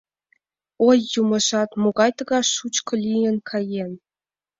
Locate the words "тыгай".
2.17-2.43